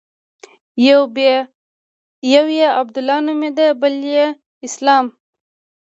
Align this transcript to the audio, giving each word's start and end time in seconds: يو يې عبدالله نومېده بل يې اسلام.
يو 2.33 2.43
يې 2.57 2.65
عبدالله 2.79 3.17
نومېده 3.25 3.67
بل 3.81 3.95
يې 4.13 4.25
اسلام. 4.67 5.05